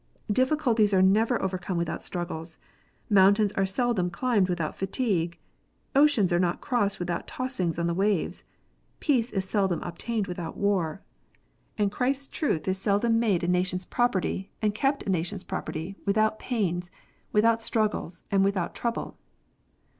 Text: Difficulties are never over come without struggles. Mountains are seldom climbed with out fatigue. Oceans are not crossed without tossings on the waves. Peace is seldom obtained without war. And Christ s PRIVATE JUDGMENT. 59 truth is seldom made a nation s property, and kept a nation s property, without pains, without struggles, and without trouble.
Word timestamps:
Difficulties 0.31 0.95
are 0.95 1.03
never 1.03 1.39
over 1.43 1.59
come 1.59 1.77
without 1.77 2.03
struggles. 2.03 2.57
Mountains 3.07 3.51
are 3.53 3.67
seldom 3.67 4.09
climbed 4.09 4.49
with 4.49 4.59
out 4.59 4.75
fatigue. 4.75 5.37
Oceans 5.95 6.33
are 6.33 6.39
not 6.39 6.59
crossed 6.59 6.97
without 6.97 7.27
tossings 7.27 7.77
on 7.77 7.85
the 7.85 7.93
waves. 7.93 8.43
Peace 8.99 9.31
is 9.31 9.47
seldom 9.47 9.79
obtained 9.83 10.25
without 10.25 10.57
war. 10.57 11.03
And 11.77 11.91
Christ 11.91 12.33
s 12.33 12.39
PRIVATE 12.39 12.63
JUDGMENT. 12.63 12.65
59 12.65 12.71
truth 12.71 12.71
is 12.77 12.81
seldom 12.81 13.19
made 13.19 13.43
a 13.43 13.47
nation 13.47 13.77
s 13.77 13.85
property, 13.85 14.49
and 14.59 14.73
kept 14.73 15.03
a 15.03 15.09
nation 15.11 15.35
s 15.35 15.43
property, 15.43 15.95
without 16.03 16.39
pains, 16.39 16.89
without 17.31 17.61
struggles, 17.61 18.25
and 18.31 18.43
without 18.43 18.73
trouble. 18.73 19.19